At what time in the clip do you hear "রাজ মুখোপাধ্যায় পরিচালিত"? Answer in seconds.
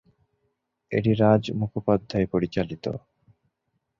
1.13-2.85